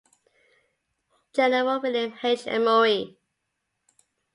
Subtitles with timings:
[1.31, 2.47] General William H.
[2.47, 3.19] Emory.